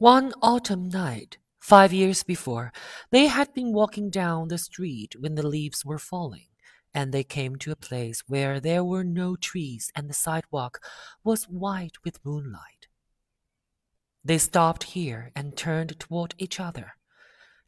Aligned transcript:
One 0.00 0.32
autumn 0.40 0.88
night, 0.88 1.36
five 1.58 1.92
years 1.92 2.22
before, 2.22 2.72
they 3.10 3.26
had 3.26 3.52
been 3.52 3.74
walking 3.74 4.08
down 4.08 4.48
the 4.48 4.56
street 4.56 5.14
when 5.20 5.34
the 5.34 5.46
leaves 5.46 5.84
were 5.84 5.98
falling, 5.98 6.46
and 6.94 7.12
they 7.12 7.22
came 7.22 7.56
to 7.56 7.70
a 7.70 7.76
place 7.76 8.22
where 8.26 8.60
there 8.60 8.82
were 8.82 9.04
no 9.04 9.36
trees 9.36 9.92
and 9.94 10.08
the 10.08 10.14
sidewalk 10.14 10.82
was 11.22 11.44
white 11.50 12.02
with 12.02 12.24
moonlight. 12.24 12.88
They 14.24 14.38
stopped 14.38 14.84
here 14.84 15.32
and 15.36 15.54
turned 15.54 16.00
toward 16.00 16.34
each 16.38 16.58
other. 16.58 16.94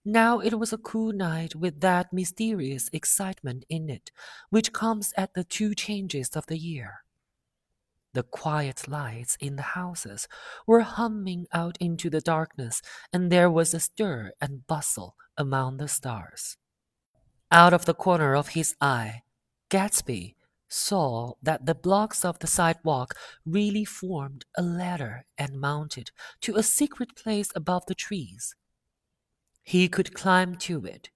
Now 0.02 0.40
it 0.40 0.58
was 0.58 0.72
a 0.72 0.78
cool 0.78 1.12
night 1.12 1.54
with 1.54 1.82
that 1.82 2.14
mysterious 2.14 2.88
excitement 2.94 3.66
in 3.68 3.90
it 3.90 4.10
which 4.48 4.72
comes 4.72 5.12
at 5.18 5.34
the 5.34 5.44
two 5.44 5.74
changes 5.74 6.30
of 6.30 6.46
the 6.46 6.56
year. 6.56 7.01
The 8.14 8.22
quiet 8.22 8.88
lights 8.88 9.36
in 9.40 9.56
the 9.56 9.62
houses 9.74 10.28
were 10.66 10.82
humming 10.82 11.46
out 11.52 11.78
into 11.80 12.10
the 12.10 12.20
darkness, 12.20 12.82
and 13.12 13.32
there 13.32 13.50
was 13.50 13.72
a 13.72 13.80
stir 13.80 14.32
and 14.40 14.66
bustle 14.66 15.16
among 15.36 15.78
the 15.78 15.88
stars. 15.88 16.58
Out 17.50 17.72
of 17.72 17.86
the 17.86 17.94
corner 17.94 18.34
of 18.34 18.48
his 18.48 18.74
eye, 18.80 19.22
Gatsby 19.70 20.36
saw 20.68 21.34
that 21.42 21.66
the 21.66 21.74
blocks 21.74 22.24
of 22.24 22.38
the 22.38 22.46
sidewalk 22.46 23.14
really 23.44 23.84
formed 23.84 24.44
a 24.56 24.62
ladder 24.62 25.24
and 25.38 25.60
mounted 25.60 26.10
to 26.42 26.56
a 26.56 26.62
secret 26.62 27.14
place 27.16 27.50
above 27.54 27.86
the 27.86 27.94
trees. 27.94 28.54
He 29.62 29.88
could 29.88 30.14
climb 30.14 30.56
to 30.56 30.84
it 30.84 31.10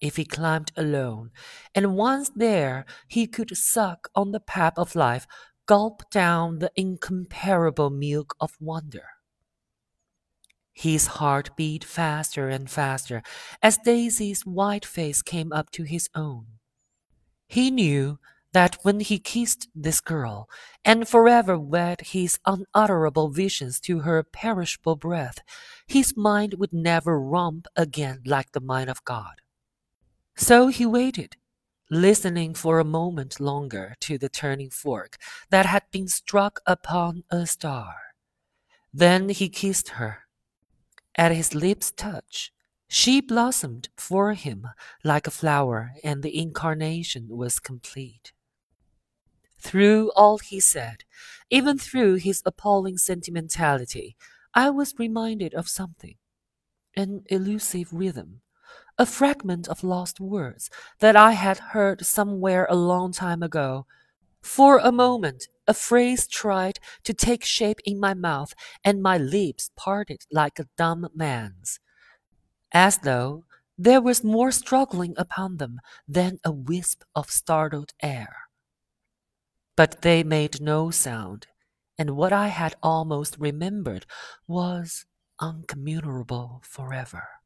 if 0.00 0.16
he 0.16 0.24
climbed 0.24 0.72
alone, 0.76 1.30
and 1.74 1.96
once 1.96 2.30
there 2.34 2.84
he 3.06 3.26
could 3.26 3.56
suck 3.56 4.08
on 4.14 4.32
the 4.32 4.40
pap 4.40 4.76
of 4.76 4.96
life 4.96 5.26
gulp 5.66 6.08
down 6.10 6.58
the 6.58 6.70
incomparable 6.76 7.90
milk 7.90 8.34
of 8.40 8.56
wonder. 8.60 9.04
His 10.72 11.06
heart 11.06 11.50
beat 11.56 11.84
faster 11.84 12.48
and 12.48 12.70
faster 12.70 13.22
as 13.62 13.78
Daisy's 13.78 14.46
white 14.46 14.84
face 14.86 15.22
came 15.22 15.52
up 15.52 15.70
to 15.72 15.82
his 15.82 16.08
own. 16.14 16.46
He 17.46 17.70
knew 17.70 18.18
that 18.52 18.78
when 18.82 19.00
he 19.00 19.18
kissed 19.18 19.68
this 19.74 20.00
girl 20.00 20.48
and 20.84 21.08
forever 21.08 21.58
wed 21.58 22.00
his 22.00 22.38
unutterable 22.46 23.30
visions 23.30 23.80
to 23.80 24.00
her 24.00 24.22
perishable 24.22 24.96
breath, 24.96 25.38
his 25.86 26.16
mind 26.16 26.54
would 26.54 26.72
never 26.72 27.18
romp 27.20 27.66
again 27.76 28.22
like 28.24 28.52
the 28.52 28.60
mind 28.60 28.90
of 28.90 29.04
God. 29.04 29.40
So 30.36 30.68
he 30.68 30.86
waited 30.86 31.36
listening 31.92 32.54
for 32.54 32.78
a 32.78 32.84
moment 32.84 33.38
longer 33.38 33.94
to 34.00 34.16
the 34.16 34.30
tuning 34.30 34.70
fork 34.70 35.18
that 35.50 35.66
had 35.66 35.82
been 35.92 36.08
struck 36.08 36.60
upon 36.66 37.22
a 37.30 37.46
star. 37.46 37.94
Then 38.94 39.28
he 39.28 39.50
kissed 39.50 39.90
her. 39.90 40.20
At 41.16 41.32
his 41.32 41.54
lips' 41.54 41.90
touch, 41.90 42.50
she 42.88 43.20
blossomed 43.20 43.90
for 43.94 44.32
him 44.32 44.68
like 45.04 45.26
a 45.26 45.30
flower, 45.30 45.92
and 46.02 46.22
the 46.22 46.34
incarnation 46.34 47.28
was 47.28 47.60
complete. 47.60 48.32
Through 49.58 50.12
all 50.16 50.38
he 50.38 50.60
said, 50.60 51.04
even 51.50 51.76
through 51.76 52.14
his 52.14 52.42
appalling 52.46 52.96
sentimentality, 52.96 54.16
I 54.54 54.70
was 54.70 54.98
reminded 54.98 55.52
of 55.52 55.68
something 55.68 56.16
an 56.96 57.24
elusive 57.28 57.92
rhythm 57.92 58.40
a 58.98 59.06
fragment 59.06 59.68
of 59.68 59.84
lost 59.84 60.20
words 60.20 60.70
that 61.00 61.16
I 61.16 61.32
had 61.32 61.58
heard 61.76 62.04
somewhere 62.06 62.66
a 62.70 62.76
long 62.76 63.12
time 63.12 63.42
ago. 63.42 63.86
For 64.42 64.78
a 64.78 64.92
moment, 64.92 65.48
a 65.66 65.74
phrase 65.74 66.26
tried 66.28 66.80
to 67.04 67.14
take 67.14 67.44
shape 67.44 67.80
in 67.84 68.00
my 68.00 68.14
mouth, 68.14 68.54
and 68.84 69.02
my 69.02 69.18
lips 69.18 69.70
parted 69.76 70.26
like 70.32 70.58
a 70.58 70.68
dumb 70.76 71.08
man's, 71.14 71.80
as 72.72 72.98
though 72.98 73.44
there 73.78 74.00
was 74.02 74.24
more 74.24 74.52
struggling 74.52 75.14
upon 75.16 75.58
them 75.58 75.80
than 76.08 76.40
a 76.44 76.52
wisp 76.52 77.04
of 77.14 77.30
startled 77.30 77.92
air. 78.02 78.48
But 79.76 80.00
they 80.00 80.22
made 80.24 80.62
no 80.62 80.90
sound, 80.90 81.46
and 81.98 82.16
what 82.16 82.32
I 82.32 82.48
had 82.48 82.74
almost 82.82 83.36
remembered 83.38 84.06
was 84.46 85.04
uncommunicable 85.40 86.62
forever. 86.64 87.41